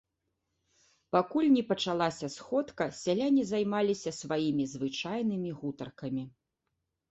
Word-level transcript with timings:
Пакуль 1.15 1.49
не 1.57 1.63
пачалася 1.71 2.29
сходка, 2.37 2.83
сяляне 3.03 3.43
займаліся 3.51 4.15
сваімі 4.23 4.69
звычайнымі 4.75 5.55
гутаркамі. 5.63 6.23